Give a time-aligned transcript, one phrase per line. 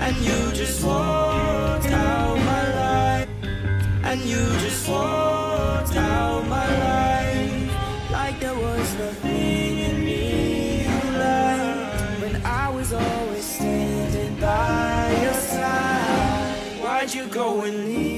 [0.00, 3.28] and you just walked out my life,
[4.04, 12.20] and you just walked out my life like there was nothing in me you liked
[12.22, 16.82] when I was always standing by your side.
[16.82, 18.17] Why'd you go and leave?